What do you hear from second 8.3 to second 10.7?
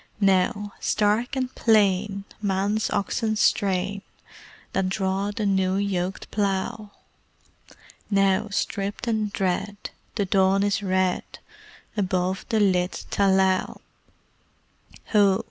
stripped and dread, the dawn